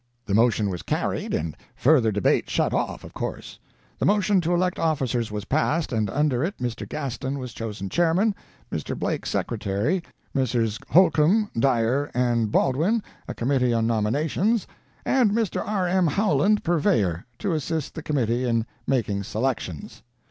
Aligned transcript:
"The 0.25 0.33
motion 0.33 0.71
was 0.71 0.81
carried, 0.81 1.31
and 1.31 1.55
further 1.75 2.11
debate 2.11 2.49
shut 2.49 2.73
off, 2.73 3.03
of 3.03 3.13
course. 3.13 3.59
The 3.99 4.05
motion 4.07 4.41
to 4.41 4.51
elect 4.51 4.79
officers 4.79 5.29
was 5.31 5.45
passed, 5.45 5.93
and 5.93 6.09
under 6.09 6.43
it 6.43 6.57
Mr. 6.57 6.89
Gaston 6.89 7.37
was 7.37 7.53
chosen 7.53 7.87
chairman, 7.87 8.33
Mr. 8.71 8.97
Blake, 8.97 9.27
secretary, 9.27 10.01
Messrs. 10.33 10.79
Holcomb, 10.89 11.51
Dyer, 11.53 12.09
and 12.15 12.51
Baldwin 12.51 13.03
a 13.27 13.35
committee 13.35 13.73
on 13.73 13.85
nominations, 13.85 14.65
and 15.05 15.29
Mr. 15.33 15.61
R. 15.63 15.87
M. 15.87 16.07
Howland, 16.07 16.63
purveyor, 16.63 17.27
to 17.37 17.53
assist 17.53 17.93
the 17.93 18.01
committee 18.01 18.45
in 18.45 18.65
making 18.87 19.21
selections. 19.21 20.01